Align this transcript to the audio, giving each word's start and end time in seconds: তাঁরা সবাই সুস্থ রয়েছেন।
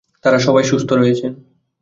তাঁরা 0.25 0.39
সবাই 0.39 0.63
সুস্থ 0.63 0.89
রয়েছেন। 0.93 1.31